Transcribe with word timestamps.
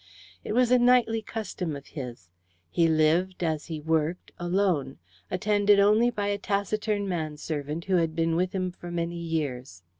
It 0.43 0.53
was 0.53 0.71
a 0.71 0.79
nightly 0.79 1.21
custom 1.21 1.75
of 1.75 1.85
his. 1.89 2.31
He 2.71 2.87
lived, 2.87 3.43
as 3.43 3.67
he 3.67 3.79
worked, 3.79 4.31
alone, 4.39 4.97
attended 5.29 5.79
only 5.79 6.09
by 6.09 6.29
a 6.29 6.39
taciturn 6.39 7.07
manservant 7.07 7.85
who 7.85 7.97
had 7.97 8.15
been 8.15 8.35
with 8.35 8.51
him 8.53 8.71
for 8.71 8.89
many 8.89 9.19
years. 9.19 9.83